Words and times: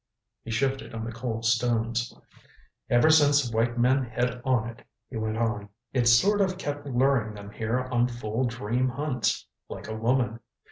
He 0.43 0.49
shifted 0.49 0.95
on 0.95 1.05
the 1.05 1.11
cold 1.11 1.45
stones. 1.45 2.11
"Ever 2.89 3.11
since 3.11 3.53
white 3.53 3.77
men 3.77 4.03
hit 4.05 4.41
on 4.43 4.67
it," 4.67 4.83
he 5.11 5.17
went 5.17 5.37
on, 5.37 5.69
"it's 5.93 6.11
sort 6.11 6.41
of 6.41 6.57
kept 6.57 6.87
luring 6.87 7.35
them 7.35 7.51
here 7.51 7.81
on 7.81 8.07
fool 8.07 8.45
dream 8.45 8.89
hunts 8.89 9.47
like 9.69 9.87
a 9.87 9.95
woman. 9.95 10.39